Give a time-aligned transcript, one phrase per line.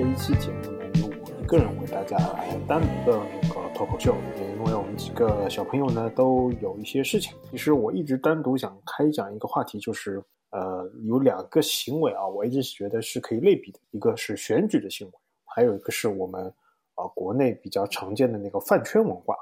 [0.00, 4.16] 这一期节目呢，由我一个人为大家来单独的那个脱口秀，
[4.56, 7.36] 因为我们几个小朋友呢都有一些事情。
[7.50, 15.12] 其实我一直单独想开讲一个话题，就是呃有两个行为啊，我一直觉得是可以类比的，一个是选举的行为，
[15.44, 16.46] 还有一个是我们
[16.94, 19.36] 啊国内比较常见的那个饭圈文化。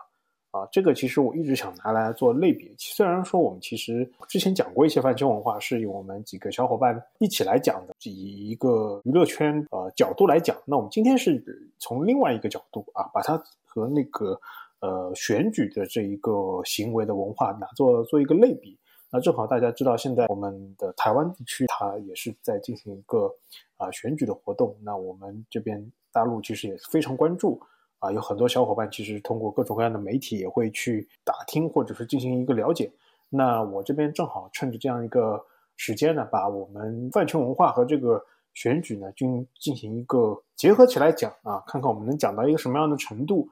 [0.50, 2.74] 啊，这个其实我一直想拿来做类比。
[2.78, 10.56] 虽然说我们其实之前讲过一些饭圈文化，是由我们几个小伙伴一起来讲的，以一个娱乐圈呃角度来讲。
[10.64, 11.42] 那我们今天是
[11.78, 14.40] 从另外一个角度啊，把它和那个
[14.80, 16.32] 呃选举的这一个
[16.64, 18.78] 行为的文化拿做做一个类比。
[19.10, 23.30] 那正好大家知道，现在我们的台湾地区它也是在进行一个
[23.76, 24.74] 啊选举的活动。
[24.82, 27.60] 那我们这边大陆其实也非常关注。
[27.98, 32.90] 啊，有很多小伙伴其实通过各种各样的媒体也会去打听或者是进行一个了解。
[33.28, 35.44] 那我这边正好趁着这样一个
[35.76, 43.48] 时间呢，把我们饭圈文化和这个选举呢进进行一个结合起来讲啊，看看我们能讲到一个什么样的程度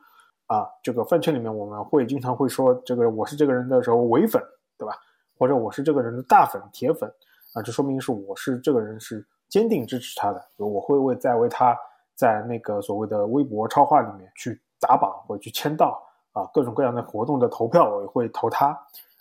[0.47, 0.67] 啊。
[0.83, 4.43] 这个饭圈里面我们会经常会说这个我是这个人的时候伪粉，
[4.79, 4.95] 对吧？
[5.39, 7.13] 或者我是这个人的大粉铁粉
[7.53, 11.77] 啊，这说明是我是这个人是坚定支持他的，我会为在为他。
[12.17, 18.69] 在那个所谓的微博超话里面去打榜或者去签到啊，各种各样的活动的投票我也会投他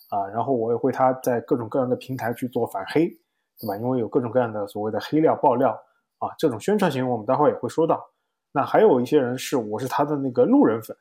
[0.09, 3.07] 啊，然后我也会他在各种各样的平台去做反黑，
[3.59, 3.75] 对吧？
[3.77, 5.71] 因为有各种各样的所谓的黑料爆料
[6.19, 8.01] 啊，这种宣传行为我们待会儿也会说到。
[8.51, 10.95] 那还有一些人是我是他的那个路人粉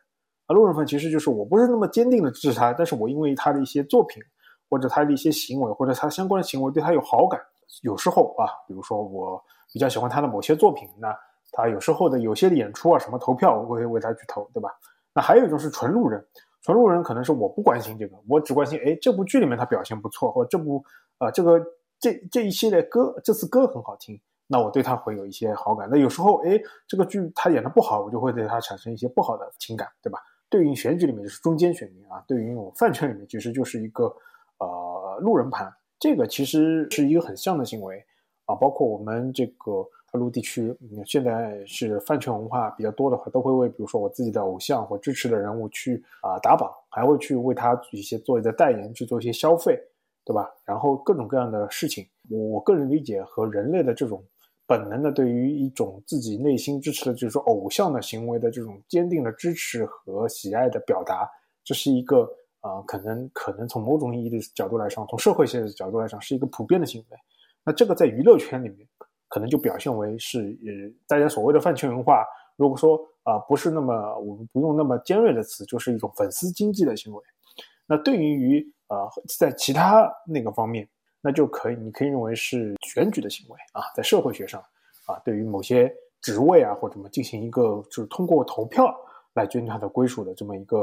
[0.46, 4.20] 啊，路人粉其实就是我不是那么坚定的支持他，但是我因为他的一些作品
[4.68, 7.40] 或者他的一些行为或者他相关的行为对他有好感，
[7.82, 9.40] 有时候啊，比如说我
[9.72, 11.16] 比较喜欢他的某些作品，那。
[11.56, 14.68] 他有时候的有些演出啊，什么投票我会为他去投，对吧？
[15.14, 16.20] 那还有一种是纯路人，
[16.60, 20.84] 纯路人可能是我不关心这个，我只关心哎这部剧里面他表现不错，或这部
[21.18, 21.64] 啊这个
[22.00, 25.88] 这这一系列歌这次歌很好听，那我对他会有一些好感。
[25.88, 30.18] 那有时候哎这个剧他演的不好，我就会对他产生一些不好的情感，对吧？
[30.50, 34.12] 对应选举里面就是中间选民啊，对于我饭圈里面其实就是一个
[34.58, 38.04] 呃路人盘，这个其实是一个很像的行为
[38.46, 39.88] 啊，包括我们这个。
[40.14, 40.72] 大陆地区，
[41.04, 49.76] 现在是饭圈文化比较多的话，都会为比如说我自己的偶像或支持的人物去啊打榜，还会去为他一些做一些代言，去做一些消费，
[50.24, 50.48] 对吧？
[50.64, 54.22] 然后各种各样的事情，我我个人理解和人类的这种
[54.68, 61.28] 本能的对于一种自己内心支持的，就是说偶像的行为的这种坚定的支持和喜爱的表达，
[61.64, 62.20] 这是一个
[62.60, 67.18] 啊，可能可能从某种意义的角度来上，从社会学的角度来上，是一个普遍的行为。
[67.64, 68.86] 那这个在娱乐圈里面。
[69.34, 72.24] 可能就表现为是呃，大家所谓的饭圈文化。
[72.54, 77.20] 如果说啊，不是那么我们不用那么尖锐的词，就是一种粉丝经济的行为。
[77.84, 80.88] 那对于于呃，在其他那个方面，
[81.20, 84.62] 那就可以，你可以认为是选举的行为啊，在社会学上
[85.06, 88.96] 啊，对于某些职位啊或者什么进行一个就是通过投票
[89.32, 90.82] 来决定他的归属的这么一个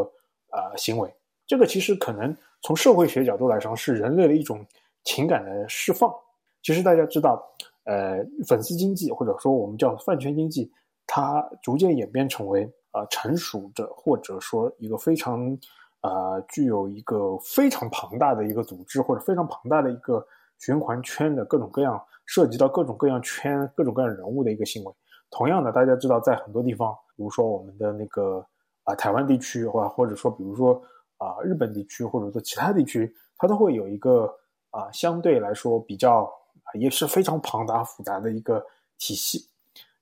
[0.49, 1.09] 呃行为。
[1.47, 4.65] 这个其实可能从社会学角度来说，是人类的一种
[5.05, 6.13] 情感的释放。
[6.61, 7.47] 其实大家知道。
[7.83, 10.71] 呃，粉丝经济或者说我们叫饭圈经济，
[11.07, 15.57] 它逐渐演变成为呃成熟着或者说一个非常
[16.01, 20.23] 呃具有一个非常庞大的一个组织或者非常庞大的一个
[20.59, 24.93] 循环圈的各种各样涉及到各种各样圈各种各样人物的一个行为。
[25.31, 28.45] 同样的，大家知道在很多地方，比如说我们的那个
[28.83, 30.79] 啊台湾地区或或者说比如说
[31.17, 34.31] 啊日本地区或者说其他地区，它都会有一个
[34.69, 36.31] 啊相对来说比较。
[36.79, 38.65] 也是非常庞大复杂的一个
[38.97, 39.45] 体系，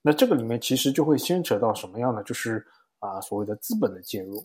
[0.02, 2.64] 那这个里面其实就会牵扯到什么样的，就是
[3.00, 4.38] 啊所谓的资本的介入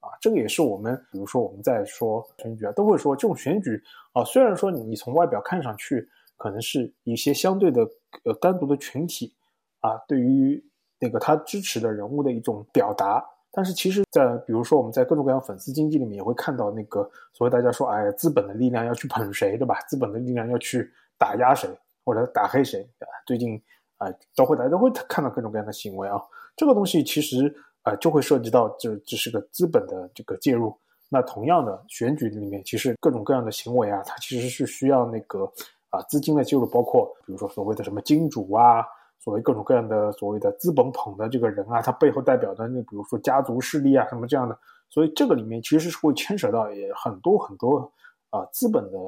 [0.00, 3.82] 啊，这个也是我们比如说我们在说选举啊，都会说这种选举
[4.12, 6.06] 啊，虽然说你从外表看上去
[6.36, 7.82] 可能是一些相对的
[8.24, 9.34] 呃单独的群体
[9.80, 10.62] 啊，对于
[10.98, 19.80] 那个他支持的人物的一种表达，但是其实，在比如说我们在各种各样粉丝经济里面也会看到那个所谓大家说哎资本的力量要去捧谁对吧？
[19.88, 20.92] 资本的力量要去。
[21.20, 21.68] 打压谁
[22.02, 23.04] 或者打黑谁啊？
[23.26, 23.62] 最近
[23.98, 26.18] 啊，都会大家都会看到各种各样的行为啊。
[26.56, 30.74] 这个东西其实啊，就会涉及到这这是个资本的这个介入。
[31.10, 35.44] 那同样的选举里面，其实各种各样的行为啊，它其实是需要那个
[35.90, 38.82] 啊资金的介入，包括比如说所谓的什么金主啊，
[39.18, 44.58] 所谓各种各样的所谓的资本捧的这个人啊，他背后代表的那比如说家族势力啊什么这样的。
[44.88, 47.92] 所以这个里面其实是会牵扯到也很多很多
[48.30, 48.98] 啊资本的。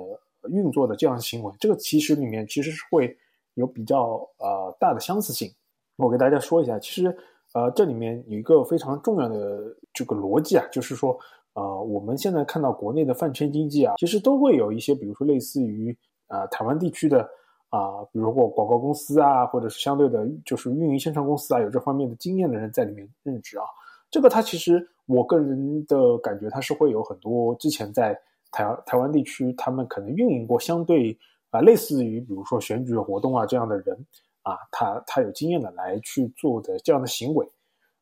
[0.51, 3.17] 运作的这样的行为，这个其实里面其实是会
[3.55, 5.51] 有比较呃大的相似性。
[5.97, 7.17] 我给大家说一下，其实
[7.53, 11.17] 呃这里面有一个非常重要的这个逻辑啊，就是说
[11.55, 15.97] 呃我们现在看到国内的饭圈经济啊，其实都会有一些，比如说类似于
[16.29, 17.29] 呃台湾地区的
[17.69, 23.65] 啊，比如说广告公司啊，或者是相对的，就是运营宣传公司啊，有这方面的经验的人在里面任职啊。
[24.11, 28.19] 这个他其实我个人的感觉，他是会有很多之前在
[28.53, 31.19] 台台湾地区，他们可能运营过相对
[31.51, 34.07] 啊类似于比如说选举活动啊这样的人
[34.43, 37.45] 啊，他他有经验的来去做的这样的行为。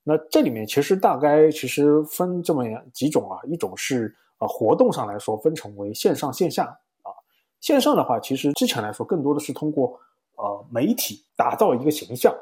[0.03, 6.65] 那这里面其实大概其实分这么几种啊，一种是啊活动上来说分成为线上线下
[7.03, 7.13] 啊，
[7.61, 9.99] 线上的话其实之前来说更多的是通过
[10.37, 12.35] 呃媒体打造一个形象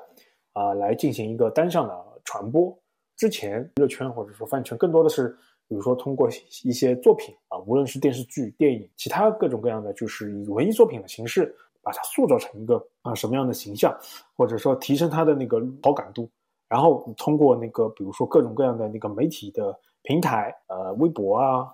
[0.53, 2.77] 啊来进行一个单向的传播。
[3.17, 5.37] 之前热圈或者说饭圈更多的是，
[5.69, 6.29] 比如说通过
[6.65, 13.95] 一些作品啊，无论是电视剧、电影，其他各种各样的，就是以文艺作品的形式，把它塑造成一个啊什么样的形象，
[14.35, 16.29] 或者说提升它的那个好感度，
[16.69, 21.69] 然后通过那个比如说各种各样的那个媒体的平台，呃，微博啊，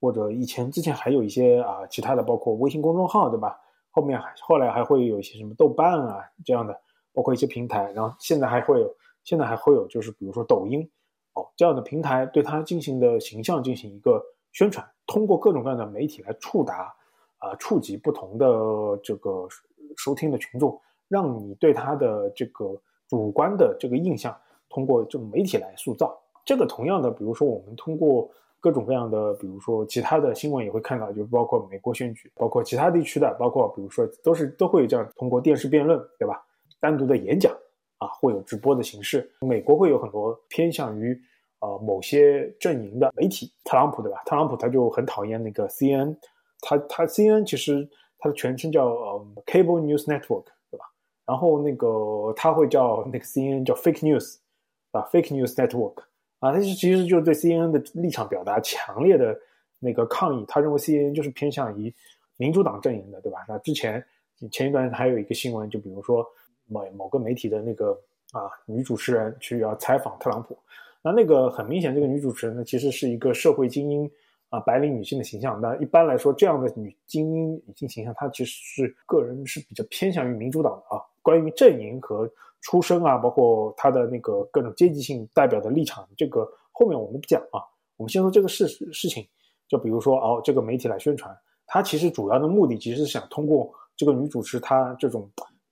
[0.00, 3.58] 或者以前之前还有一些啊其他的，包括微信公众号，对吧？
[3.90, 6.78] 后面后来还会有一些什么豆瓣啊这样的，
[7.14, 8.94] 包括一些平台，然后现在还会有。
[9.24, 10.88] 现在还会有，就是比如说抖音，
[11.34, 14.22] 哦这样的平台对它进行的形象进行一个
[14.52, 16.94] 宣传，通过各种各样的媒体来触达，
[17.38, 18.46] 啊触及不同的
[19.02, 19.46] 这个
[19.96, 24.36] 收听的群众，让你对它的这个主观的这个印象
[24.68, 26.18] 通过这种媒体来塑造。
[26.44, 28.28] 这个同样的，比如说我们通过
[28.58, 36.42] 各种各样的，比如说其他的新闻也会看到，就包括美国选举，包括其他地区的，包括比如说都是都会这样通过电视辩论，对吧？
[36.80, 37.54] 单独的演讲。
[37.98, 39.30] 啊，会有直播的形式。
[39.40, 41.20] 美国会有很多偏向于
[41.60, 44.22] 呃某些阵营的媒体，特朗普对吧？
[44.24, 46.16] 特朗普他就很讨厌那个 CNN，
[46.60, 50.84] 他他 CNN 其实它的全称叫呃 Cable News Network 对吧？
[51.26, 54.36] 然后那个他会叫那个 CNN 叫 Fake News
[54.92, 56.00] 啊，Fake News Network
[56.38, 59.36] 啊，他其实就是对 CNN 的立场表达强烈的
[59.80, 60.44] 那个抗议。
[60.46, 61.92] 他认为 CNN 就是偏向于
[62.36, 63.44] 民主党阵营的，对吧？
[63.48, 64.04] 那之前
[64.52, 66.24] 前一段还有一个新闻，就比如说。
[66.68, 67.98] 某某个媒体的那个
[68.32, 70.56] 啊女主持人去要采访特朗普，
[71.02, 74.10] 那那个很明显，这个女主持人呢其实是一个社会精英
[74.50, 75.60] 啊白领女性的形象。
[75.60, 81.02] 那一般来说，这样的女精英女性形象，她其实是个人是比较偏向于民主党的啊。
[81.22, 82.30] 关于阵营和
[82.60, 87.60] 出身啊，包括她的那个各种阶级性代表的立场，这个后面我们讲啊。
[87.96, 89.26] 我们先说这个事事情，
[89.66, 91.36] 就比如说哦，这个媒体来宣传，
[91.66, 95.28] 她其实主要的目的其实是想通过这个女主持她这种。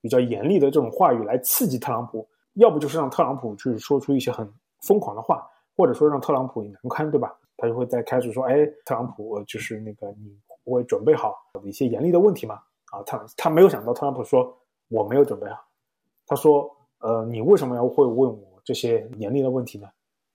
[0.06, 2.24] 比较严厉的这种话语来刺激特朗普，
[2.54, 4.48] 要不就是让特朗普去说出一些很
[4.82, 5.44] 疯狂的话，
[5.76, 7.36] 或者说让特朗普难堪，对吧？
[7.56, 12.60] 他就会在开始说：“哎，特朗普，就是那个你会准备好一些严厉的问题吗？”
[12.92, 14.56] 啊，他他没有想到特朗普说
[14.88, 15.58] 我没有准备好，
[16.24, 16.70] 他说
[17.02, 19.88] ：“呃，你为什么要会问我这些严厉的问题呢？”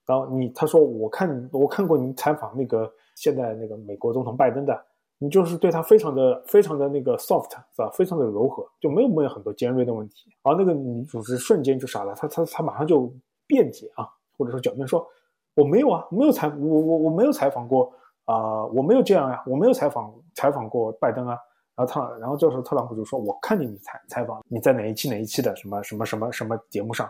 [0.05, 4.77] 然后你他说：“我看我看过你采访那个现在那个美国总统拜登的。”
[5.23, 7.91] 你就是对他非常的非常的那个 soft 是吧？
[7.93, 10.31] 非常的柔和，就没有没有很多尖锐的问题。
[10.41, 13.13] 而那个女主持瞬间就傻了，她她她马上就
[13.45, 15.07] 辩解啊，或者说狡辩说
[15.53, 17.93] 我没有啊，没有采我我我没有采访过
[18.25, 21.37] 啊，我没有这样呀，我没有采访采访过拜登啊。
[21.75, 27.07] 然后特然后这时候特朗普就说，我看见你采采访你在哪一期哪一期的什么什么什么什么节目上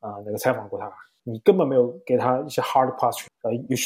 [0.00, 0.92] 啊那个采访过他，
[1.22, 3.76] 你根本没有给他一些 hard question，呃，you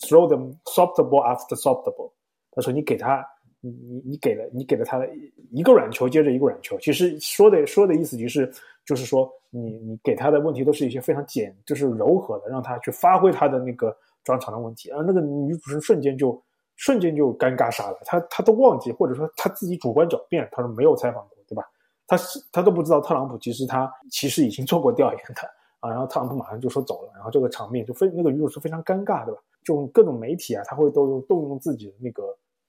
[0.00, 2.12] throw them soft ball after soft ball。
[2.56, 3.22] 他说：“你给他，
[3.60, 5.06] 你你你给了你给了他
[5.50, 8.50] 一个软球接着一个软球，其实说的说的意思就是，
[8.86, 13.94] 就是说你你给他的问题都是一些非常简，就是柔和的，让他去发挥他的那个
[14.24, 14.90] 专长的问题。
[14.90, 16.42] 而那个女主持人瞬间就
[16.76, 21.62] 瞬间就尴尬傻了，他他都忘记，或者说他自己主观狡辩，他说没有采访过，对吧？
[22.06, 25.42] 他是他都不知道特朗普其实他其实已经做过调研的
[25.80, 25.90] 啊。
[25.90, 29.40] 然后特朗普马上就说走了，然后这个场面就非那个女主持非常尴尬，对吧？
[29.62, 32.22] 就各种媒体啊，他会都用动用自己的那个。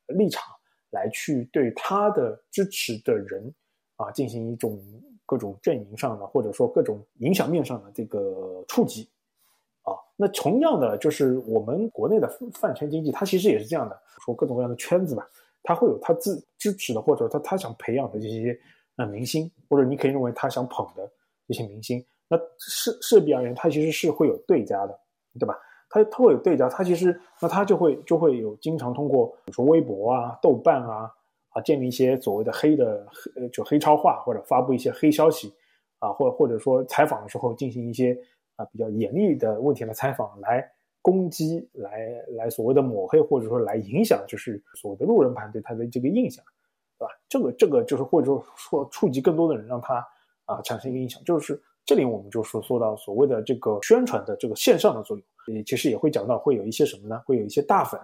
[0.08, 0.44] 立场
[0.90, 3.54] 来去对他的支持的人
[3.96, 4.82] 啊进行一种
[5.26, 9.10] 各种阵营上的或者说各种影响面上的这个触及
[9.84, 15.28] 啊，那同样的就是我们国内的饭圈经济，它其实也是这样的，说各种各样的圈子吧，
[15.64, 18.58] 它会有他自支持的或者他他想培养的这些
[18.98, 21.10] 呃明星，或者你可以认为他想捧的
[21.48, 25.00] 这些明星，那势势必而言，他其实是会有对家的，
[25.40, 25.58] 对吧？
[25.90, 31.10] 他他会有对家，他其实那他就会就会有经常通过比如说微博啊、豆瓣啊
[31.50, 35.54] 啊建立一些所谓的黑的黑就黑超话或者发布一些黑消息
[36.00, 38.18] 啊，或或者说采访的时候进行一些
[38.56, 40.70] 啊比较严厉的问题的采访来
[41.02, 42.00] 攻击来
[42.36, 46.44] 来所谓的抹黑或者说来影响就是所谓的路人盘对他的这个印象，
[47.00, 47.12] 对吧？
[47.30, 50.06] 这个这个就是或者说说触及更多的人，让他
[50.44, 55.26] 啊产生一个影响，就是这里我们就说说到所谓的这个宣传的这个线上的作用。
[55.48, 57.22] 也其实也会讲到会有一些什么呢？
[57.26, 58.00] 会有一些大粉，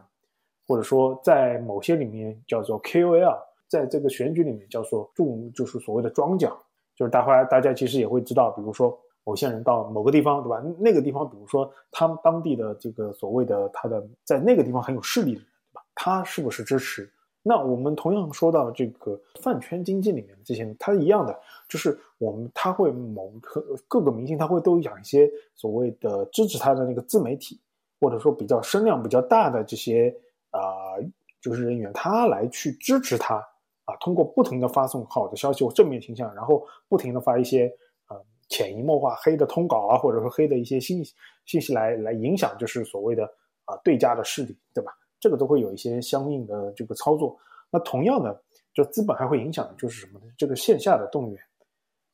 [0.68, 6.56] 或者说在某些里面叫做 KOL 在这个选举里面叫做重，就是所谓的庄奖，
[6.96, 10.64] 就是大家大家其实也会知道，比如说某些人到某个地方，对吧？
[10.78, 15.82] 那个地方，比如说他们当地的这个所谓的他的在那个地方很有势力的人，对吧？
[15.96, 17.10] 他是不是支持？
[17.46, 27.60] 那我们同样说到这个饭圈经济里面的这些，它一样的，就是我们他会某个各个明星他会都养一些所谓的支持他的那个自媒体，
[28.00, 30.16] 或者说比较声量比较大的这些
[30.52, 30.96] 啊，
[31.42, 33.36] 就是人员，他来去支持他
[33.84, 37.70] 啊，通过不停的发送好的消息或正面形象，然后不停的发一些
[38.08, 38.16] 呃
[38.48, 41.04] 潜移默化黑的通稿啊，或者说黑的一些信
[41.46, 43.26] 信息来来影响，就是所谓的
[43.66, 44.94] 啊对家的势力，对吧？
[45.24, 47.40] 这个都会有一些相应的这个操作。
[47.72, 50.26] 那同样的，就资本还会影响的就是什么呢？
[50.38, 51.42] 这个线下的动员。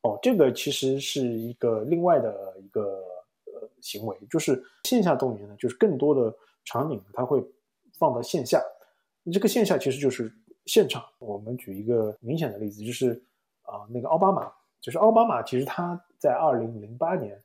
[0.03, 3.01] 哦，这个其实是一个另外的一个
[3.47, 6.31] 呃行为，就是线下动员呢，就是更多的
[6.65, 7.43] 场景它会
[7.97, 8.61] 放到线下。
[9.33, 10.31] 这个线下其实就是
[10.67, 11.03] 现场。
[11.17, 13.19] 我们举一个明显的例子，就是
[13.63, 17.41] 啊，那个奥巴马，就是奥巴马其实他在二零零八年，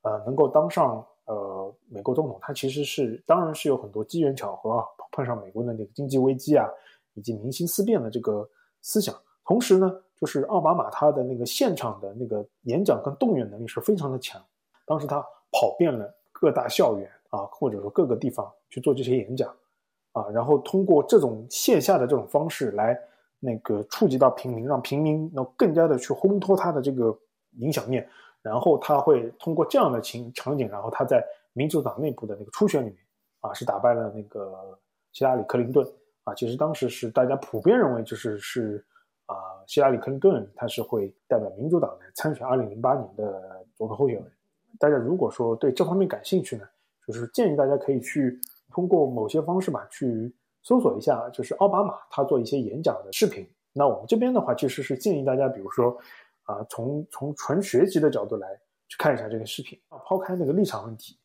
[0.00, 1.06] 呃，能够当上。
[1.24, 6.68] 呃，美国总统他其实是当然是有很多机缘巧合啊，碰上美国的那个经济危机啊，
[7.14, 8.48] 以及民心思变的这个
[8.80, 9.14] 思想。
[9.44, 14.40] 同时呢，就是奥巴马他的那个现场的那个演讲跟动员能力是非常的强。
[14.86, 19.54] 当时他跑遍了各大校园啊，或者说各个地方去做这些演讲
[20.12, 22.98] 啊，然后通过这种线下的这种方式来
[23.40, 27.16] 那个触及到平民，让平民能更加的去烘托他的这个
[27.58, 28.08] 影响面。
[28.40, 32.96] 然后他会通过这样的情场景，然后他在民主党内部的那个初选里面，
[33.40, 34.78] 啊，是打败了那个
[35.12, 35.86] 希拉里·克林顿，
[36.24, 38.84] 啊，其实当时是大家普遍认为就是是
[39.26, 39.34] 啊，
[39.66, 44.32] 希拉里·克林顿他是会代表民主党来参选二零零八年的总统候选人。
[44.78, 46.64] 大家如果说对这方面感兴趣呢，
[47.06, 48.40] 就是建议大家可以去
[48.70, 53.46] 通过某些方式吧，去搜索一下，就是奥巴马他做一些演讲的视频。
[53.72, 55.96] 那我们这边的话，其实是建议大家，比如说。
[56.44, 58.48] 啊，从从纯学习的角度来
[58.88, 61.16] 去看一下这个视频啊，抛开那个立场问题，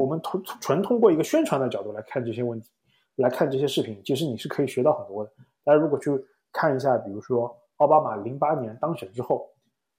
[0.00, 2.70] 我们通纯通过一个宣传的角度来看这些问题，
[3.16, 5.30] 来看这些视频，其实你是可以学到很多的。
[5.62, 6.10] 大家如果去
[6.52, 9.48] 看一下，比如说奥巴马零八年当选之后，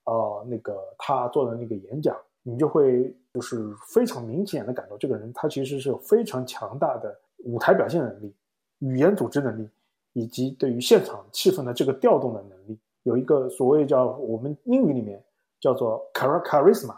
[0.05, 7.15] 呃，那个他做的那个演讲，你就会就是非常明显的感到这个人他其实是有非常强大的
[7.46, 8.36] 舞台表现能力、
[8.79, 9.70] 语言组织能力，
[10.13, 12.79] 以及对于现场气氛的这个调动的能力。
[13.03, 15.24] 有一个所谓叫我们英语里面
[15.60, 16.93] 叫做 charisma，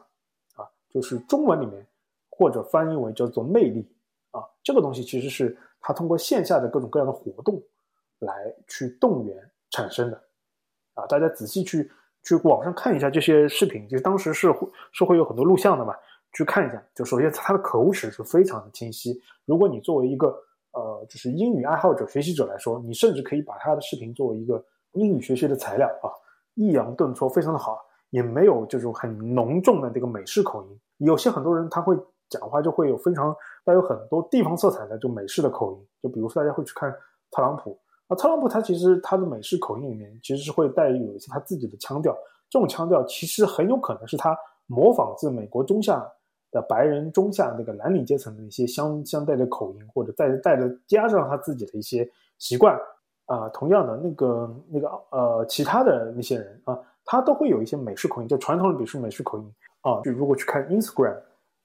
[0.55, 1.85] 啊，就是中文里面
[2.37, 3.87] 或者翻译为叫做魅力。
[4.31, 7.61] 啊，这个东西其实是他通过线下的各种各样的活动
[8.19, 8.33] 来
[8.67, 9.37] 去动员
[9.69, 10.21] 产生的。
[10.95, 11.91] 啊，大家仔细去
[12.23, 15.93] 去网上看一下这些视频，其实当时是会是会有很多录像的嘛，
[16.33, 20.27] 去看一下，就首先他的口齿是非常的清晰，如果你作为一个
[20.71, 24.63] 呃就是英语爱好者学习者来说，你甚至可以把他的视频作为一个。
[24.95, 25.87] 英语学习的材料。
[26.03, 26.13] 啊，
[26.53, 27.79] 抑扬顿挫非常的好，
[28.11, 30.79] 也没有这种很浓重的这个美式口音。
[30.97, 31.97] 有些很多人他会
[32.29, 36.91] 讲话就会有非常带有很多地方色彩的就美式的口音，就比如说大家会去看
[37.31, 37.77] 特朗普
[38.07, 42.15] 啊，特朗普他其实他的美式口音里面其实是会带有一些他自己的腔调，
[42.49, 44.37] 这种腔调其实很有可能是他
[44.67, 46.03] 模仿自美国中下
[46.51, 52.77] 的白人中下那个蓝领阶层的一些相相带的口音，或者再带着加上他自己的一些习惯。
[53.25, 60.01] 啊，同样的那个那个呃，其他的那些人啊，他都会有一些美式口音，就传统的美式美式口音啊。
[60.03, 61.15] 就如果去看 Instagram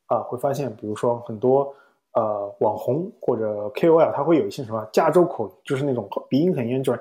[0.09, 1.73] 啊，会发现，比如说很多
[2.15, 6.95] 呃网红或者 KOL，他会有一些什么加州口音，就是那种鼻音很严重。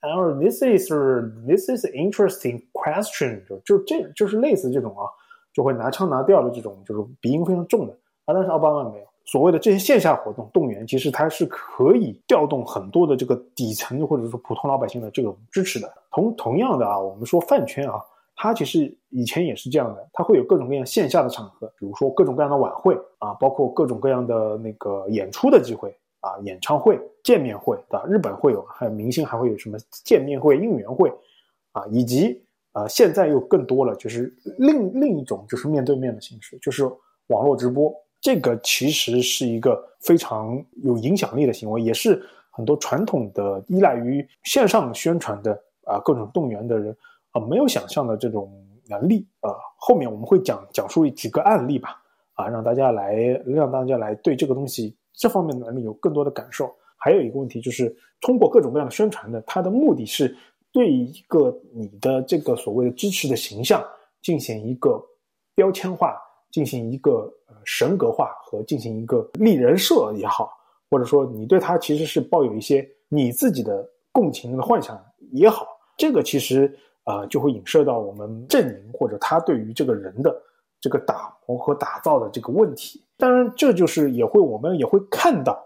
[0.00, 0.90] 然后 This is
[1.46, 5.08] this is interesting question，就就这就是类似这种啊，
[5.54, 7.92] 就会拿腔拿调的这种，就是鼻音非常重的
[8.26, 8.34] 啊。
[8.34, 9.06] 但是奥巴马没有。
[9.26, 15.90] 所谓的这些线下活动动员，其实它是可以调动很多的这个底层或者说普通老百姓的这种支持的。
[16.10, 18.04] 同同样的啊，我们说饭圈啊，
[18.36, 31.12] 它其实以前也是这样的，它会有各种各样线下的场合，比如说各种各样的晚会啊，包括各种各样的那个演出的机会啊，演唱会、见面会的，日本会有，还有明星还会有什么见面会、应援会
[31.72, 36.84] 啊，以及啊，现在又更多了，就是另另一种就是面对面的形式，就是
[37.28, 37.94] 网络直播。
[38.20, 45.52] 这个其实是一个非常有影响力的行为，也是很多传统的依赖于线上宣传的
[45.84, 46.96] 啊各种动员的人
[47.34, 48.50] 啊没有想象的这种
[48.88, 49.52] 能力啊。
[49.76, 52.00] 后面我们会讲讲述几个案例吧，
[52.32, 53.14] 啊，让大家来
[53.44, 56.74] 让大家来对这个东西这方面的能力有更多的感受。
[56.96, 60.34] 还有一个问题就是通过各种各样的宣传的，它的目的是
[60.72, 63.84] 对一个你的这个所谓的支持的形象
[64.22, 64.98] 进行一个
[65.54, 66.16] 标签化，
[66.50, 67.30] 进行一个。
[67.66, 70.50] 神格化和进行一个立人设也好，
[70.90, 80.34] 或者说你对他其实是抱有一些你自己的共情的幻想也好，这个其实啊就会影射到我们阵营或者他对于这个人的
[80.80, 83.02] 这个打磨和打造的这个问题。
[83.16, 85.64] 当然，这就是也会我们也会看到，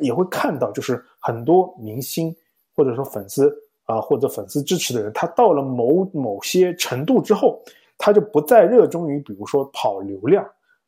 [0.00, 2.34] 也会看到，就是很多明星
[2.76, 3.50] 或者说粉丝
[3.84, 7.62] 啊或者粉丝支持的人，他到了某某些程度之后，
[7.96, 10.46] 他就不再热衷于比如说跑流量。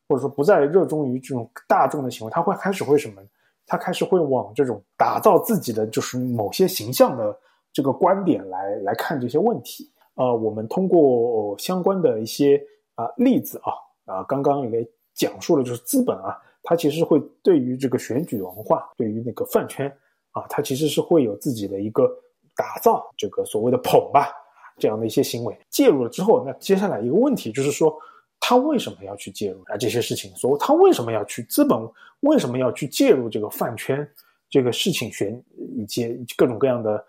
[0.09, 3.21] 或者说不再热衷于这种大众的行为，他会开始会什么？
[3.65, 7.37] 他开始会往这种打造自己的就是某些形象的
[7.73, 9.89] 这个观点来来看这些问题。
[10.15, 12.61] 呃，我们通过相关的一些
[12.95, 19.87] 啊例子啊啊，刚刚也讲述了，就是资本啊，它其实会对于这个选举文化，对于那个饭圈
[20.31, 22.07] 啊，它其实是会有自己的一个
[22.55, 24.31] 打造，这个所谓的捧吧
[24.77, 27.97] 这样的一些行为介入了之后，那接下来一个问题就是说。
[28.39, 29.75] 他为什么要去介入啊？
[29.75, 31.77] 这些事情，所他为什么要去资本
[32.19, 34.07] 为什么要去介入这个饭圈
[34.47, 35.43] 这个事情，选
[35.75, 37.03] 以及各种各样的，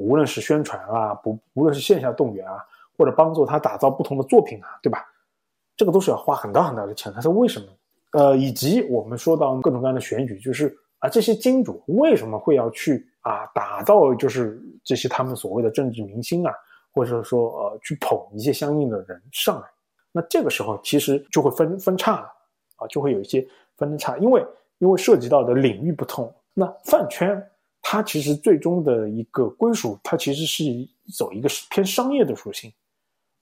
[0.00, 2.64] 无论是宣传啊，不无论是线下动员啊，
[2.96, 5.06] 或者帮助他打造不同的作品啊，对吧？
[5.76, 7.12] 这个都是要花很大很大的钱。
[7.12, 7.66] 他是为什么？
[8.12, 16.52] 呃，以及我们说到各种各样的选举，就是啊，这些金主为什么会要去啊打造，就是这些他们所谓的政治明星啊，
[16.92, 19.68] 或者说呃去捧一些相应的人上来。
[20.12, 22.26] 那这个时候其实就会分分叉了
[22.76, 24.44] 啊，就会有一些分叉，因为
[24.78, 26.34] 因为涉及到的领域不同。
[26.52, 27.40] 那饭圈
[27.82, 30.64] 它其实最终的一个归属，它其实是
[31.16, 32.72] 走一个偏商业的属性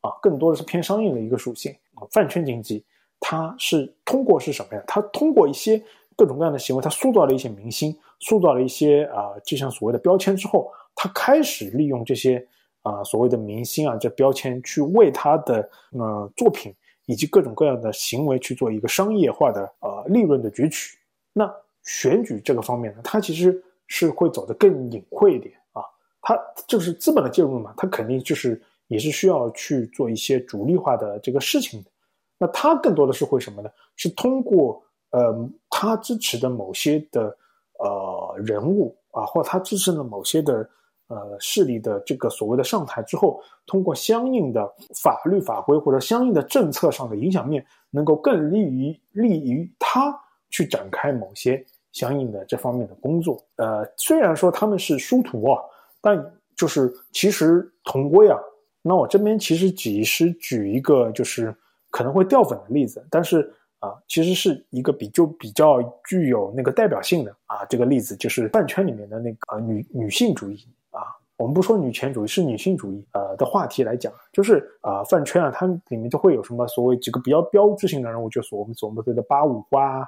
[0.00, 2.07] 啊，更多的是偏商业的一个属性啊。
[2.11, 2.85] 饭圈经济
[3.21, 4.83] 它是通过是什么呀？
[4.87, 5.83] 它通过一些
[6.16, 12.46] 各种各样的行为，它塑造了一些明星，塑造了一些啊，就像所谓的标签之后，它开始利用这些。
[12.83, 16.72] 啊，所谓的明星啊，这标签去为他的呃作品
[17.05, 20.96] 以及各种各样的行为去做一个商业化的呃利润的攫取。
[21.35, 25.83] 那选举这个方面呢，它其实是会走得更隐晦一点啊。
[26.22, 31.90] 它就是资本的介入嘛，它肯定就是也是需要去做一些主力化的这个事情的。
[32.38, 33.68] 那它更多的是会什么呢？
[33.96, 37.37] 是通过呃他支持的某些的
[37.81, 40.70] 呃人物啊，或他支持的某些的。
[41.11, 44.70] 呃，势力的这个所谓的上台之后，通过相应的
[45.03, 50.14] 法律法规或者相应的政策上的影响面，能够更利于利于他
[50.51, 51.64] 去展开某些
[51.99, 53.43] 相应的这方面的工作。
[53.57, 55.61] 呃，虽然说他们是殊途啊，
[56.01, 58.39] 但就是其实同归啊。
[58.83, 61.55] 那我这边其实只是举一个就是
[61.91, 70.57] 可能会掉粉的例子，但是啊，其实是一个比就比较具有那个代表性的啊，这个例子就是饭圈里面的那个女女性主义
[70.91, 71.03] 啊。
[71.37, 80.05] 我们不说女权主义，是女性主义，呃的话题来讲，就是啊饭圈啊，它里面就会有什么所谓几个比较标志性的人物，就是我们所谓的八五花、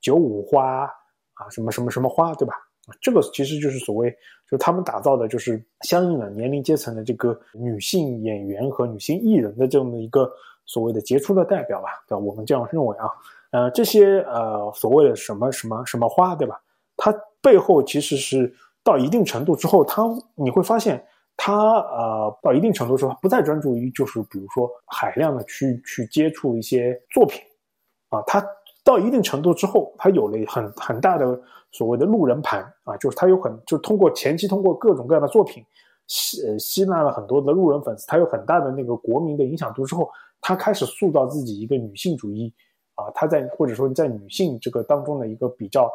[0.00, 0.88] 九五花
[1.38, 2.54] 啊，什么什么什么花，对吧？
[3.00, 4.14] 这个其实就是所谓，
[4.50, 10.30] 就他们打造的就是相应的年龄阶层的这个女性演员和女性艺人的这么一个
[10.66, 12.18] 所谓的杰出的代表吧，对吧？
[12.18, 13.10] 我们这样认为啊，
[13.52, 16.60] 呃，这些呃所谓的什么什么什么花，对吧？
[16.96, 18.54] 它背后其实是。
[18.84, 20.02] 到一定程度之后，它
[20.34, 21.04] 你会发现，
[21.36, 27.42] 它呃，到一定程度之后，不再专注于就是比如说海量的去去接触一些作品，
[28.08, 28.42] 啊，它
[28.88, 31.38] 到一定程度之后，他有了很很大的
[31.70, 35.62] 所谓的路人盘啊，就是他有很就通过前期通过各种各样的作品
[36.06, 42.52] 吸呃吸纳了很多的路人粉丝，他有很大的那个国民的影响度之后，他开始塑造自己一个女性主义
[42.94, 45.90] 啊，他在或者说在女性这个当中的一个比较。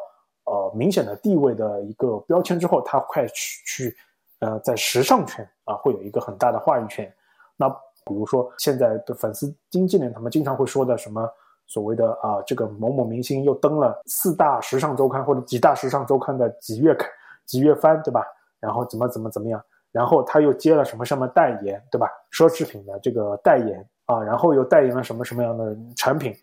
[0.46, 3.96] 呃，明显的地位的一个标签之后，他快去去，
[4.40, 7.10] 呃，在时尚圈啊，会有一个很大的话语权。
[7.56, 11.26] 那比如说现在的粉丝经纪人，他们经常会说的什么
[11.68, 17.10] 所谓的啊，这个某某明星又登了四大时尚周刊或者几大时尚周刊的几月刊、
[17.46, 18.24] 几月番，对吧？
[18.60, 22.08] 然后怎么怎么怎么样，然后他又接了什么什么代言，对吧？
[22.32, 26.34] 奢侈品的这个代言啊，然后又代言了什么什么样的产品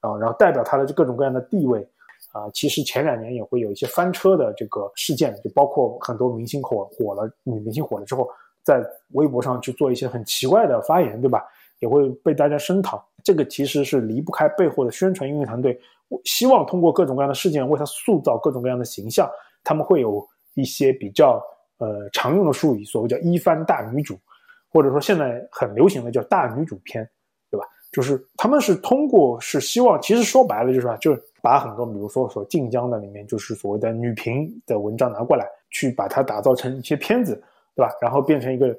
[0.00, 1.88] 啊，然后代表他的各种各样的地位。
[2.32, 8.28] 啊，其实前两年也会有一些翻车的这个事件，就包括很多明星火火了，女明星火了之后，
[8.62, 8.80] 在
[9.14, 11.44] 微博上去做一些很奇怪的发言，对吧？
[11.80, 13.04] 也会被大家声讨。
[13.24, 15.78] 这个其实是离不开背后的宣传运营团队，
[16.24, 19.28] 希望通过各种各样的事件为他塑造各种各样的形象。
[19.62, 21.42] 他们会有一些比较
[21.78, 24.18] 呃常用的术语，所谓叫一番大女主，
[24.68, 27.08] 或者说现在很流行的叫大女主片，
[27.50, 27.66] 对吧？
[27.92, 31.22] 就是他们是通过是希望，其实说白了就是吧，就是。
[31.42, 37.34] 把很多，比如说所晋江的里面，就是所谓的女频的文章拿过来，去把它打造成一些片子，
[37.74, 37.90] 对吧？
[37.98, 38.78] 然后变成一个，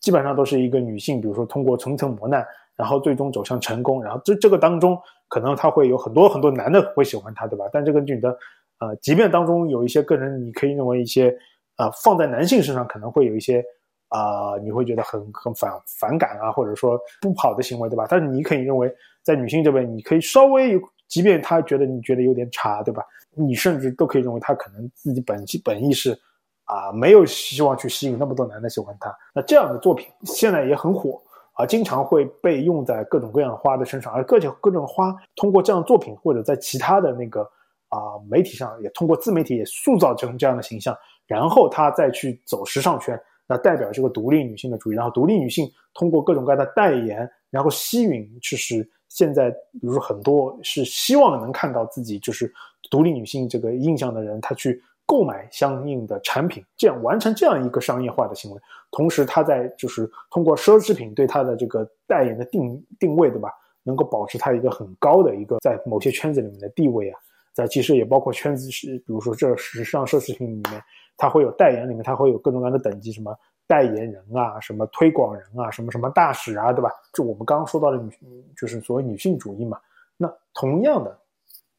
[0.00, 2.42] 基本上都是一个女性，比如说通过层层磨难，
[2.78, 4.02] 然后最终走向成功。
[4.02, 7.66] 然后这这个当中，可能他会有很多很多男的会喜欢她，对吧？
[7.70, 8.30] 但这个女的，
[8.78, 11.36] 呃，即便当中有一些个人，你可以认为一些，
[11.76, 13.62] 呃，放在男性身上可能会有一些
[14.08, 18.06] 啊，你会觉得很很反反感啊，或者说不好的行为，对吧？
[18.08, 18.90] 但是你可以认为，
[19.22, 23.02] 在女性这边，你可以稍微，即便他觉得你觉得有点差，对吧？
[23.34, 26.18] 你甚至都可以认为她可能自己本本意是
[26.64, 29.14] 啊，没有希望去吸引那么多男的喜欢她。
[29.32, 31.22] 那这样的作品现在也很火
[31.58, 37.42] 啊，经常会被用在各种各样花的身上，而各种各种花通过这样的作品或者在其他的那个
[37.88, 37.98] 啊
[38.30, 43.20] 媒体上，也通过自媒体也塑造成这样的形象，然后她再去走时尚圈。
[43.48, 52.52] 那代表这个独立女性的主义，然后独立女性通过各种各样的代言，然后吸引，就是现在比如说很多是希望能看到自己就是
[52.88, 58.60] 独立女性这个印象的人，他去购买相应的产品，这样完成这样一个商业化的行为。
[58.90, 63.50] 同时，他在就是通过奢侈品对他的这个代言的定定位，对吧？
[63.82, 67.18] 能够保持他一个很高的一个在某些圈子里面的地位啊。
[67.54, 70.82] 在其实也包括圈子是，比如说这时尚奢侈品里面。
[71.20, 76.92] 它会有代言，里面它会有各种各样的等级，什么代言人啊，什么推广人啊，什么什么大使啊，对吧？
[77.12, 78.08] 就我们刚刚说到的女，
[78.56, 79.80] 就是所谓女性主义嘛。
[80.16, 81.18] 那同样的，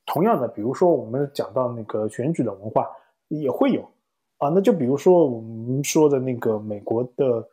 [0.06, 2.90] 同样的，比如说我们讲到那个选举的文化
[3.30, 3.82] 也会有
[4.38, 4.50] 啊。
[4.50, 7.48] 那就比如说我们说的那个美国的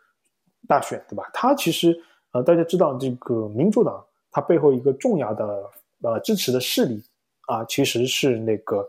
[0.67, 1.31] 大选，对吧？
[1.33, 1.97] 它其实
[2.33, 5.71] 呃，大家知道这个民主党它背后一个重要的
[6.03, 7.03] 呃支持的势力
[7.47, 8.87] 啊，其实是那个。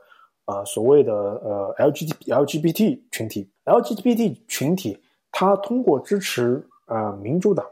[0.47, 4.97] 啊，所谓的呃 LGBT LGBT 群体，LGBT 群体，
[5.30, 7.65] 它通过支持呃民主党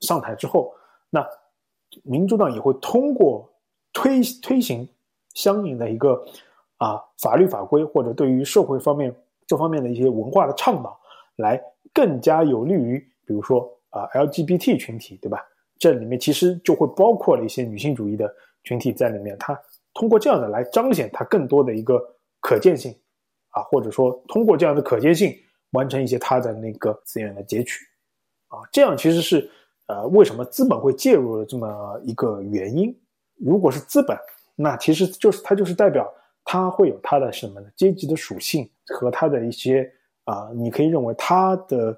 [0.00, 0.74] 上台之后，
[1.08, 1.24] 那
[2.02, 3.48] 民主党也会通过
[3.92, 4.88] 推推行
[5.34, 6.26] 相应的一个
[6.78, 9.14] 啊法律法规，或者对于社会方面
[9.46, 10.98] 这方面的一些文化的倡导，
[11.36, 11.60] 来
[11.92, 15.44] 更加有利于，比如说啊 LGBT 群体，对吧？
[15.78, 18.32] 这里面其实就会包括了一些女性主义的
[18.64, 19.58] 群体在里面，他
[19.94, 22.02] 通过这样的来彰显他更多的一个。
[22.38, 22.94] 可见性，
[23.48, 25.34] 啊，或者说通过这样的可见性
[25.72, 27.84] 完成一些它的那个资源的截取，
[28.46, 29.50] 啊，这样其实是
[29.88, 32.96] 呃为什么资本会介入的这么一个原因。
[33.34, 34.16] 如果是资本，
[34.54, 36.08] 那其实就是它就是代表
[36.46, 37.66] 它会有它的什么呢？
[37.76, 39.92] 阶级的属性和它的一些
[40.24, 41.94] 啊，你可以认为它的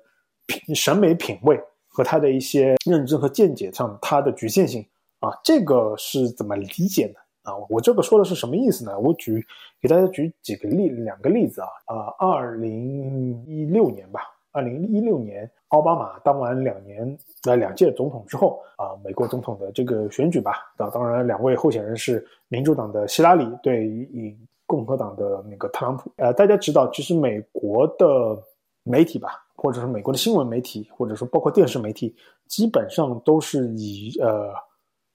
[0.46, 4.84] 品审美品味和它的一些认知和见解上它的局限性
[5.20, 7.20] 啊，这个是怎么理解呢？
[7.42, 8.98] 啊，我这个说的是什么意思呢？
[8.98, 9.44] 我举
[9.80, 11.68] 给大家举几个例，两个例子啊。
[11.86, 14.20] 啊，二零一六年吧，
[14.52, 26.10] 二零一六年奥巴马当完两年呃两届总统之后啊，美国总统的这个选举吧，啊，当然两位候选人是民主党的希拉里对于共和党的那个特朗普。
[26.16, 28.40] 呃，大家知道，其实美国的
[28.82, 32.14] 媒体吧，或者是美国的新闻媒体，或者说包括电视媒体，
[32.46, 34.52] 基本上都是以呃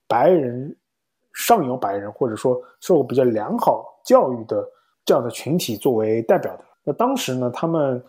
[0.08, 0.76] 白人。
[1.36, 4.64] 上有白人，或者说受比较良好教育的
[5.04, 8.00] 这样的群体作为代表的，那当时呢，他们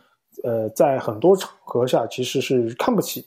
[0.43, 3.27] 呃在很多场合下其实是看不起，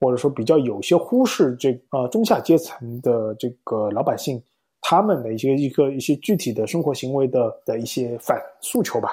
[0.00, 4.42] 或者说比较有些忽视这呃中下阶层的这个老百姓
[4.80, 9.10] 他们的一些一个一些具体的生活行为的的一些反诉求吧，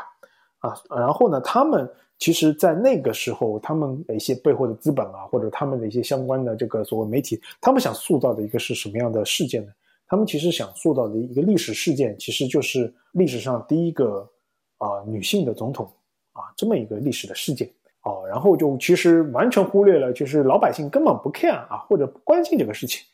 [0.59, 1.89] 啊，然后呢，他们
[2.19, 9.71] 其实，在那个时候，他们的一些背后的资本啊，或者他们的一些相关的这个所谓媒体，他们想塑造的一个是什么样的事件呢？
[10.07, 14.29] 他们其实想塑造的一个历史事件，其实就是历史上第一个
[14.77, 15.91] 啊女性的总统
[16.33, 17.69] 啊这么一个历史的事件
[18.03, 23.05] 哦，然后就其实完全忽略了，就是老百姓根本不 care 啊或者不关心这个事情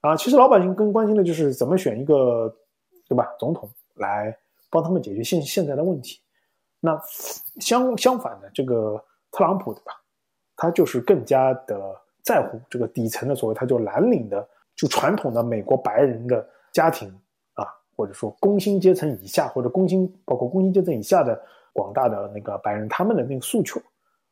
[0.00, 2.54] 啊，其实老百姓更关心的就是怎么选一个
[3.08, 4.36] 对吧总统来
[4.70, 6.20] 帮他们解决现现在的问题。
[6.80, 7.00] 那
[7.60, 9.92] 相相反的，这个特朗普对吧，
[10.56, 14.48] 他就是更加的在乎这个底层的所谓他就蓝领的。
[14.76, 17.06] 就传统的美国白人的家庭
[17.52, 21.38] 啊，或者说工薪阶层以下，或者工薪包括工薪阶层以下的
[21.72, 23.80] 广大的那个白人，他们的那个诉求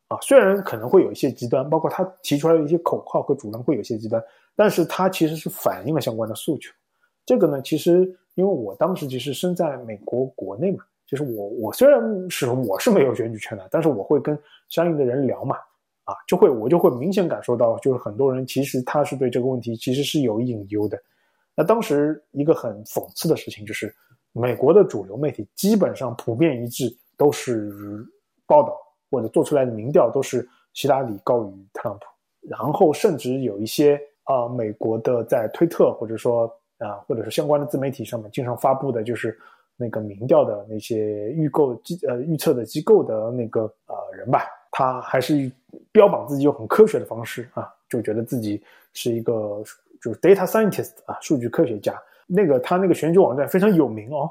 [0.08, 4.22] 啊，虽然可能会有一些极端，包括他提出来的一些口号和主张会有些极端，
[4.56, 6.72] 但是他其实是反映了相关的诉求。
[7.24, 8.00] 这个呢，其实
[8.34, 15.56] 因为我当时其实身在美国国内嘛，就是我我虽然是我是没有选举权的，但是我会跟相应的人聊嘛。
[16.04, 20.98] 啊，就会我就会明显感受到，就是很多人其实他是对这个问题其实是有隐忧的。
[21.54, 23.94] 那当时一个很讽刺的事情就是，
[24.32, 27.70] 美国的主流媒体基本上普遍一致，都是
[28.46, 28.74] 报道
[29.10, 32.06] 或者做出来的民调都是希拉里高于特朗普。
[32.48, 36.46] 然后甚至有一些啊，美国的在推特或者说
[36.78, 39.38] 啊，或者是相关的自媒体上面经常发布的就是
[39.76, 44.44] 那个民调的那些预购机呃预测的机构的那个呃人吧。
[44.70, 45.50] 他还是
[45.90, 49.62] 标榜自己用很科学的方式啊，就觉得自己是一个
[50.00, 52.00] 就是 data scientist 啊，数据科学家。
[52.26, 54.30] 那个他那个选举网站非常有名哦，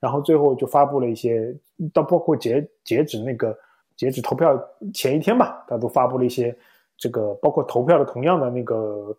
[0.00, 1.54] 然后最后就发布了一些，
[1.92, 3.56] 到包括截截止那个
[3.96, 4.56] 截止投票
[4.94, 6.56] 前一天吧，他都发布了一些
[6.96, 9.16] 这个，包括投票的同样的那个，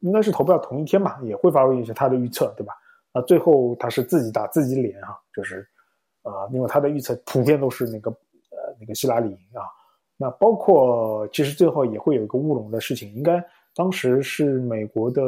[0.00, 2.72] 应该是投票同一天吧，也会发布一些他的预测，对吧？
[3.12, 5.68] 啊，最后他是自己打自己脸哈，就是
[6.22, 9.68] 啊，因为他的预测普遍都是那个呃那个希拉里啊。
[10.16, 15.22] 那包括其实最后也会有一个乌龙的事情，应该当时是美国的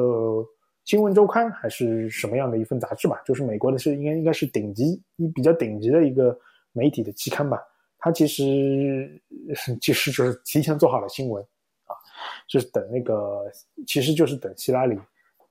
[0.85, 3.20] 新闻周刊还是什么样的一份杂志吧？
[3.25, 6.38] 就是美国的是应该应该是顶级一比较顶级的一个
[6.73, 7.62] 媒体的期刊吧。
[7.99, 9.23] 他其实
[9.81, 11.42] 其实就是提前做好了新闻，
[11.87, 11.97] 啊，
[12.47, 13.51] 就是等那个，
[13.87, 14.99] 其实就是等希拉里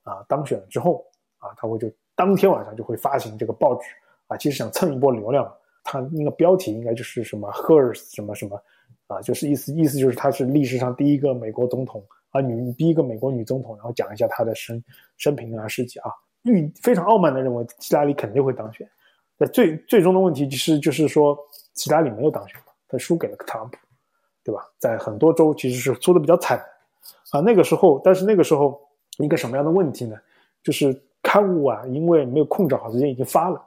[0.04, 1.04] 啊当选了之后
[1.38, 3.88] 啊，他会就当天晚上就会发行这个报纸
[4.28, 5.52] 啊，其实想蹭一波流量。
[5.82, 8.58] 他那个标题应该就是什么 “Hers” 什么什么
[9.08, 12.02] 啊，就是意思意思就是他是历史上第一个美国总统
[12.34, 14.84] 啊，女第一个美国女总统，然后讲一下她的生
[15.16, 16.10] 生平啊事迹啊，
[16.42, 18.86] 预非常傲慢的认为希拉里肯定会当选。
[19.38, 21.38] 那最最终的问题其实就是说。
[21.74, 23.76] 希拉里没有当选他输给了特朗普，
[24.44, 24.64] 对吧？
[24.78, 26.56] 在很多州其实是输的比较惨
[27.32, 27.40] 啊。
[27.40, 28.80] 那个时候，但是那个时候
[29.18, 30.16] 一个什么样的问题呢？
[30.62, 33.60] 就是刊物啊，因为没有控制好时间已经发了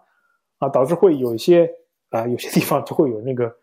[0.58, 1.70] 啊，导致会有一些
[2.12, 3.54] 啊，有些地方就会有那个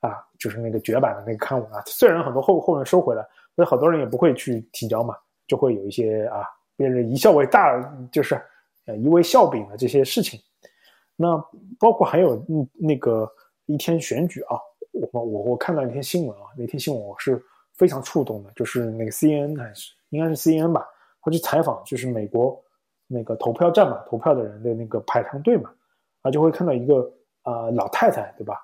[0.00, 1.82] 啊，就是那个绝版的那个刊物啊。
[1.84, 3.22] 虽然很多后后面收回来，
[3.54, 6.44] 那好多人也不会去提交嘛，就会有一些啊，
[6.76, 7.80] 别人一笑为大，
[8.12, 8.40] 就是
[8.86, 10.40] 呃一为笑柄的这些事情。
[11.16, 11.36] 那
[11.78, 13.30] 包括还有嗯那个。
[13.66, 14.58] 一天选举啊，
[14.90, 17.40] 我我我看到一篇新闻啊，那天新闻我是
[17.74, 20.84] 非常触动的，就是那个 C N 还是应该是 C N 吧，
[21.22, 22.60] 他去采访就是美国
[23.06, 25.70] 那个投票站嘛，投票的人的那个排长队嘛，
[26.22, 27.08] 啊就会看到一个
[27.42, 28.56] 啊老太太对吧，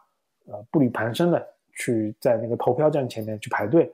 [0.48, 3.88] 呃步履蹒跚的去在那个投票站前面去排队，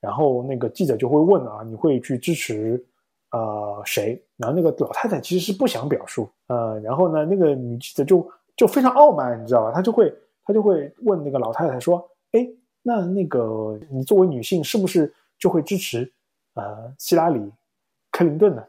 [0.00, 2.84] 然后那个记者就会问啊，你会去支持
[3.32, 4.22] 呃谁？
[4.36, 9.72] 然后那个老太太其实是不想表述，呃，然后呢那个女记者就就非常傲慢，你知道吧？
[9.72, 10.12] 她就会。
[10.48, 12.48] 他就会问那个老太太说：“哎，
[12.80, 16.10] 那那个你作为女性是不是就会支持
[16.54, 17.52] 呃希拉里
[18.10, 18.64] 克林顿呢？”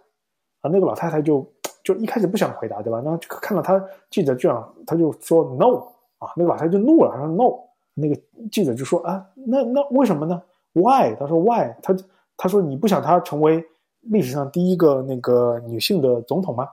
[0.59, 1.49] 啊，那个老太太就
[1.81, 2.99] 就一开始不想回答，对吧？
[2.99, 5.77] 那看到他记者这样，他就说 “no”
[6.17, 7.63] 啊，那个老太太就怒了，他说 “no”。
[7.93, 10.41] 那个记者就说：“啊，那那为什么呢
[10.81, 11.95] ？Why？” 他说：“Why？” 他
[12.37, 13.63] 他说：“你不想她成为
[14.01, 16.67] 历史上第一个那个女性的总统吗？”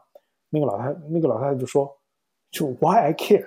[0.49, 1.91] 那个老太那个老太太就说
[2.51, 3.47] ：“就 Why I care？”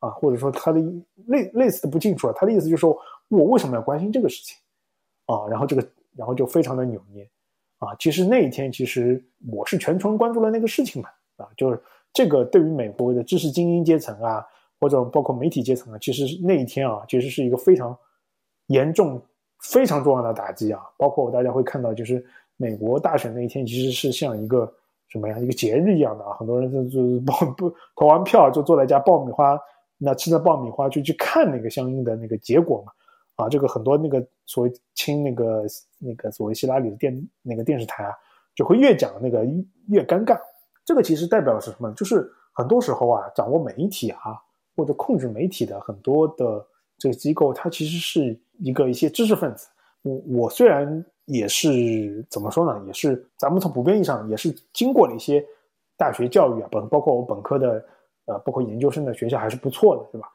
[0.00, 0.80] 啊，或者说他的
[1.26, 4.56] 类类似的不清楚了，他的意思就是说我为什么要关心这个事情
[5.26, 5.46] 啊？
[5.46, 7.28] 然后这个，然后就非常的扭捏
[7.80, 7.94] 啊。
[7.98, 11.78] 其实那一天，其实我是全程关注了那个事情嘛啊，就是
[12.14, 14.42] 这个对于美国的知识精英阶层啊，
[14.80, 17.94] 或者包括媒体阶层啊，其实那一天啊，其实是一个非常
[18.68, 19.22] 严重、
[19.62, 20.80] 非常重要的打击啊。
[20.96, 22.24] 包括大家会看到，就是
[22.56, 24.72] 美国大选那一天，其实是像一个
[25.08, 29.58] 什么样一个节日一样的啊，很多人就就爆不投完票就坐在家爆米花。
[30.02, 32.92] 那吃着爆米花就去看那个相应的那个结果嘛，
[33.36, 35.64] 啊，这个很多那个所谓亲那个
[35.98, 38.14] 那个所谓希拉里的电那个电视台啊，
[38.54, 39.44] 就会越讲那个
[39.88, 40.40] 越尴尬。
[40.86, 41.92] 这个其实代表的是什么？
[41.92, 44.40] 就是很多时候啊，掌握媒体啊
[44.74, 49.66] 或者控制媒体的很多的这个机构，它其实是一个一些知识分子。
[50.02, 55.44] 我我虽然也是怎么说呢，也是咱们从普遍意义上也是经过了一些
[55.96, 57.84] 大学教育啊，本包括我本科的。
[58.26, 60.28] 呃，包括研究生的学校还是不错的，对吧？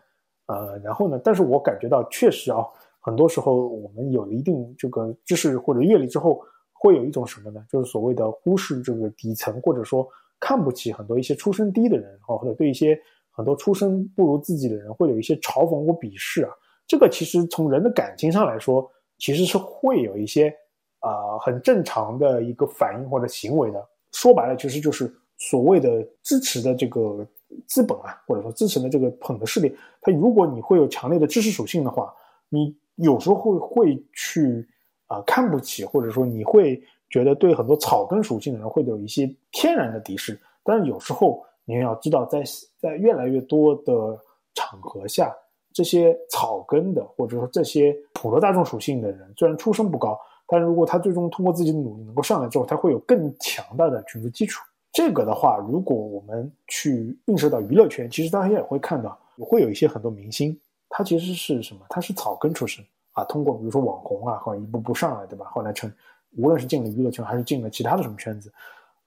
[0.47, 2.57] 呃，然后呢，但是我感觉到确实啊，
[2.99, 7.65] 很多时候我们有了一定这个知识或者阅历之后，会有一种什么呢？
[7.69, 10.05] 就是所谓的忽视这个底层，或者说
[10.41, 12.99] 看不起很多一些出身低的人啊，或者对一些
[13.31, 16.51] 很多出身不如自己的人，会有一些嘲讽或鄙视啊。
[16.87, 20.53] 这个其实从人的感情上来说，其实是会有一些
[20.99, 23.87] 啊很正常的一个反应或者行为的。
[24.11, 27.25] 说白了，其实就是所谓的支持的这个。
[27.67, 32.13] 资本啊，或者说支持的这个捧的势力，它如果你会有强烈的知识属性的话，
[32.49, 34.67] 你有时候会会去
[35.05, 40.37] 啊看不起，或者说你会觉得对很多草根属性的人会有一些天然的敌视。
[40.65, 42.43] 但是有时候你要知道，在
[42.77, 44.19] 在越来越多的
[44.53, 45.33] 场合下，
[45.75, 54.63] 这些草根的或者说这些普罗大众属性的人，虽然出身不高，但如果他最终通过自己的努力能够上来之后，他会有更强大的群众基础。
[54.93, 60.57] 这个的话，如果我们去映射到娱乐圈，其实大家也会看到，会有一些很多明星，
[60.87, 61.81] 他其实是什么？
[61.89, 65.47] 他是草根出身啊，通过比如说网红啊，或者一步步上来，对吧？
[65.49, 65.91] 后来成，
[66.37, 68.49] 无论是进了娱乐圈，还是进了其他的什么圈子，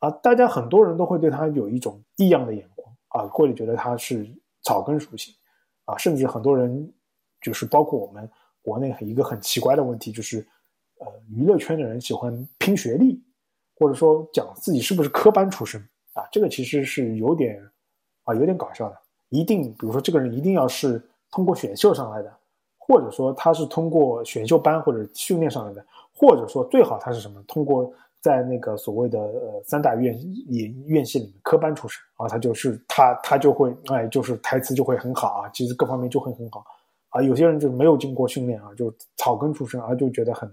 [0.00, 4.28] 啊，大家很多人都会对他有一种异样的眼光啊，或者觉得他是
[4.62, 5.34] 草根属性
[5.88, 6.92] 啊，甚至很多人
[7.40, 8.28] 就是包括我们
[8.60, 10.46] 国内一个很奇怪的问题，就是
[10.98, 13.22] 呃，娱乐圈的人喜欢拼学历。
[13.80, 15.80] 或者说讲自己是不是科班出身
[16.12, 16.26] 啊？
[16.32, 17.62] 这个其实是有点
[18.24, 18.98] 啊，有点搞笑的。
[19.28, 22.36] 一定，比如说这个人一定要是通过选秀上来的，
[22.76, 27.40] 或者说他是通过选秀班或者训练上来的，或者说最好他是什么？
[27.46, 27.88] 通过
[28.20, 30.14] 在那个所谓的呃三大院
[30.48, 36.64] 演院系里面科班出身啊，他就是他他就会哎，就是台词就会很好啊，其实各方面就会很好
[37.10, 37.22] 啊。
[37.22, 40.50] 有些人就没有经过训练啊，就草根出身啊，就觉得很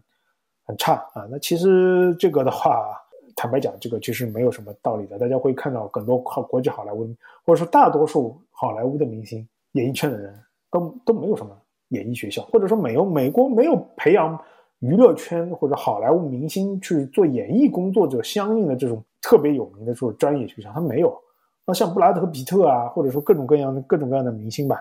[0.65, 1.28] 很差啊。
[1.30, 2.97] 那其实这个的话，
[3.36, 5.17] 坦白讲，这个其实没有什么道理的。
[5.17, 7.08] 大家会看到很多靠国际好莱坞，
[7.45, 10.34] 或者说大多数好莱坞的明星，演艺圈的人
[10.69, 11.58] 都都没有什么。
[11.89, 14.38] 演艺学校，或者说没有美国没有培养
[14.79, 21.17] 娱乐圈或者好莱坞明星去做演艺工作者相应的这种特别有名的这种专业学校，他没有。
[21.65, 24.79] 那像布拉德·皮特啊，或者说各种各样的各种各样的明星吧，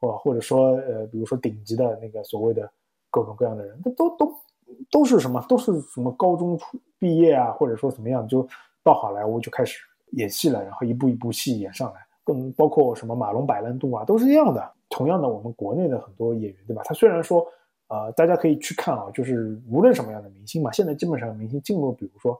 [0.00, 2.70] 或或者说呃，比如说顶级的那个所谓的
[3.10, 4.34] 各种各样的人，都都都
[4.90, 5.44] 都是什么？
[5.48, 8.46] 都是什么高中出毕业啊，或者说怎么样就
[8.84, 9.80] 到好莱坞就开始
[10.12, 12.00] 演戏了，然后一步一部戏演上来。
[12.24, 14.72] 更包括什么马龙·白兰度啊，都是这样的。
[14.88, 16.82] 同样的，我们国内的很多演员，对吧？
[16.84, 17.44] 他虽然说，
[17.92, 22.32] 呃，大家可以去看啊，就是无论什么样的明星嘛，现在基本上明星进入，比如说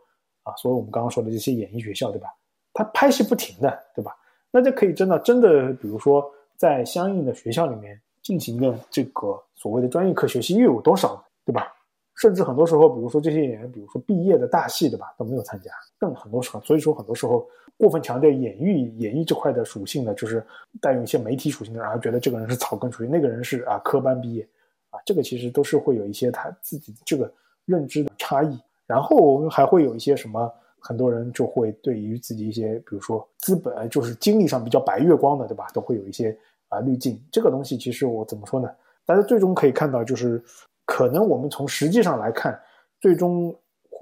[0.44, 2.28] 啊，所以我们刚刚说的这些演艺学校，对吧？
[2.72, 4.16] 他拍戏不停的，对吧？
[4.50, 6.24] 那就可以真的真的，比如说
[6.56, 11.70] 在相应的学校里面进行的这个所谓的专业课学习又有多少，对吧？
[12.16, 15.70] 甚至很多时候，比如说这些演员，比如说毕业的大戏，对吧，都没有参加。
[15.98, 20.42] 更很多时候，所以说很多时候过分强调演艺演艺这块的属性呢，就是
[20.80, 24.46] 带有一些媒体属性的，然后觉得这个人是草根属性，那个人是啊科班毕业，
[24.92, 27.28] 啊，这个其实都是会有一些他自己这个
[27.64, 28.56] 认知的差异。
[28.86, 37.20] 然后我们还会有一些什么，很多人就会对于自己一些，比如说资本，就是经历上比较白月光的，对吧，都会有一些啊滤镜。
[37.32, 38.70] 这个东西其实我怎么说呢？
[39.04, 40.40] 大家最终可以看到就是。
[40.84, 42.60] 可能我们从实际上来看，
[43.00, 43.56] 最终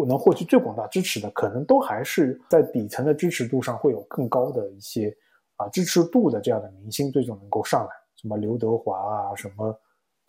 [0.08, 5.14] 能获取最广大支持的，可能都还是在底层的支持度上会有更高的一些
[5.56, 9.78] 啊支持度的这样的明星，最终能够上来，什么刘德华啊，什么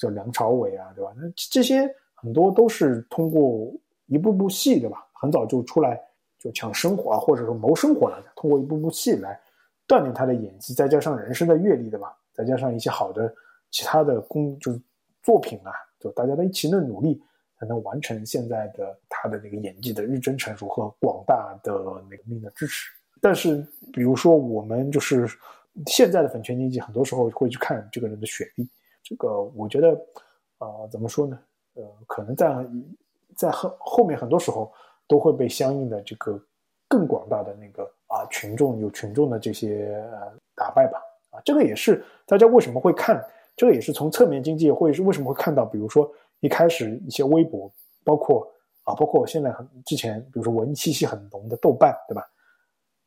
[0.02, 1.14] 叫梁朝伟啊，对吧？
[1.16, 3.72] 那这些很多都是通过
[4.08, 5.06] 一部部戏，对吧？
[5.14, 6.02] 很早就出来
[6.40, 9.40] 就抢生活啊，或者说谋生活了，通过一部部戏来
[9.88, 12.12] 锻炼他的演技，再加上人生的阅历，对吧？
[12.34, 13.32] 再加上一些好的
[13.70, 14.82] 其他的工就是
[15.22, 15.72] 作品啊。
[16.00, 17.22] 就大家的一起的努力，
[17.60, 21.72] 才能完成现在的他的那个演技的日臻成熟和广大的
[22.10, 22.90] 那个命的支持。
[23.22, 25.28] 但是，比如说我们就是
[25.86, 28.68] 现在的粉圈经济，很多时候会去看这个人的学历。
[29.04, 29.90] 这个我觉得，
[30.60, 31.40] 呃，怎么说呢？
[31.74, 32.68] 呃，可能在
[33.36, 34.72] 在后后面很多时候
[35.08, 36.40] 都会被相应的这个
[36.88, 41.00] 更广大的那个啊群众有群众的这些呃打败吧。
[41.32, 43.26] 啊，这个也是大家为什么会看。
[43.56, 47.72] 这个也是从侧面经济会是为什么会看到，比如说一开始一些微博，
[48.04, 48.46] 包括
[48.84, 52.28] 啊，包括现在很之前，比如说文艺气息很浓的豆瓣，对吧？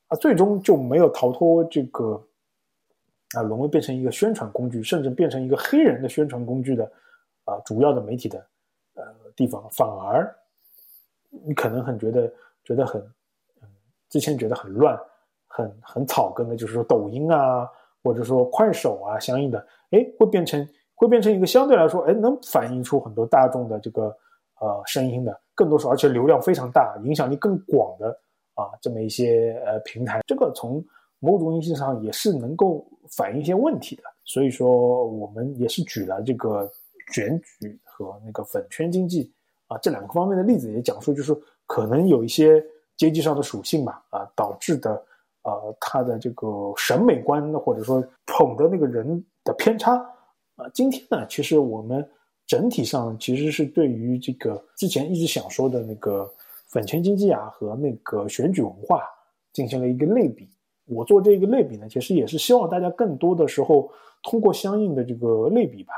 [0.09, 2.23] 啊，最终就没有逃脱这个
[3.35, 6.85] 啊，沦为变成一个宣传工具，甚至变成一个黑人的宣传工具的
[7.45, 8.39] 啊，主要的媒体的
[8.95, 9.03] 呃
[9.37, 10.35] 地方，反而
[11.31, 12.33] 你可能很觉得
[12.65, 13.01] 觉得很
[13.63, 13.69] 嗯，
[14.09, 14.99] 之前觉得很乱、
[15.47, 17.69] 很很草根的，就是说抖音啊。
[18.07, 24.15] 或者说快手啊，相应的，哎，会变成会变成一个相对来说，哎，能反映出很多大众的这个
[24.61, 28.11] 呃声音的，更多是而且流量非常大、影响力更广的
[28.53, 30.85] 啊这么一些呃平台，这个从
[31.19, 34.03] 某种意义上也是能够反映一些问题的。
[34.25, 36.71] 所以说，我们也是举了这个
[37.13, 39.33] 选举和那个粉圈经济
[39.67, 41.37] 啊这两个方面的例子，也讲述就是
[41.67, 42.65] 可能有一些
[42.97, 45.05] 阶级上的属性吧，啊导致的。
[45.47, 49.95] 呃，他的这个审美观，或者说捧的那个人的偏差，
[50.57, 52.03] 啊，今天呢，其实我们
[52.47, 56.27] 整体上其实是对于这个之前一直想说的那个
[56.69, 59.03] 粉圈经济啊和那个选举文化
[59.53, 60.49] 进行了一个类比。
[60.87, 63.91] 我做这个类比呢，其实也是希望大家更多的时候
[64.23, 65.93] 通过相应的这个类比吧，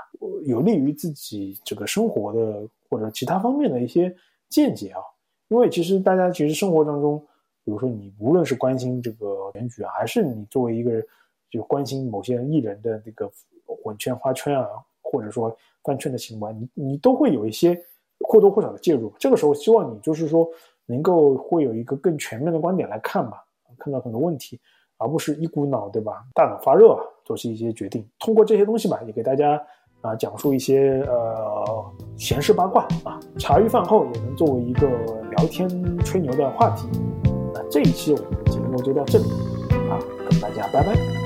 [0.45, 4.15] 有利于自己这个生活的或者其他方面的一些
[4.49, 5.01] 见解啊。
[5.49, 7.25] 因为其实大家其实生活当中。
[7.65, 11.03] 比如说，你无论是关心这个选举啊，还是你作为一个
[11.51, 13.29] 就关心某些艺人的这个
[13.83, 14.69] 混圈、花圈啊，
[15.03, 17.77] 或者说饭圈的行为，你你都会有一些
[18.21, 19.13] 或多或少的介入。
[19.19, 20.49] 这个时候，希望你就是说
[20.85, 23.45] 能够会有一个更全面的观点来看吧，
[23.79, 24.61] 看到很多问题，
[24.99, 26.25] 而不是一股脑对吧？
[26.35, 28.07] 大脑发热啊，做出一些决定。
[28.19, 29.61] 通过这些东西吧，也给大家
[30.01, 31.85] 啊讲述一些呃
[32.17, 34.89] 闲事八卦啊，茶余饭后也能作为一个
[35.37, 35.69] 聊天
[35.99, 36.89] 吹牛的话题。
[37.53, 39.25] 那这一期我们的节目就到这里，
[39.91, 41.26] 啊，跟大家拜拜。